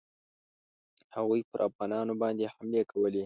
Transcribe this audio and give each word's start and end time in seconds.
هغوی 1.15 1.41
پر 1.49 1.59
افغانانو 1.69 2.13
باندي 2.21 2.45
حملې 2.53 2.81
کولې. 2.91 3.19